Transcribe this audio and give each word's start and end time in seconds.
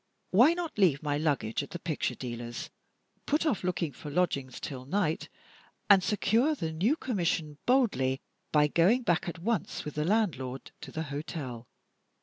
Why 0.31 0.55
not 0.55 0.79
leave 0.79 1.03
my 1.03 1.15
luggage 1.19 1.61
at 1.61 1.69
the 1.69 1.77
picture 1.77 2.15
dealer's, 2.15 2.71
put 3.27 3.45
off 3.45 3.63
looking 3.63 3.91
for 3.91 4.09
lodgings 4.09 4.59
till 4.59 4.83
night, 4.87 5.29
and 5.91 6.03
secure 6.03 6.55
the 6.55 6.71
new 6.73 6.95
commission 6.95 7.59
boldly 7.67 8.19
by 8.51 8.65
going 8.67 9.03
back 9.03 9.29
at 9.29 9.37
once 9.37 9.85
with 9.85 9.93
the 9.93 10.03
landlord 10.05 10.71
to 10.81 10.91
the 10.91 11.03
hotel? 11.13 11.67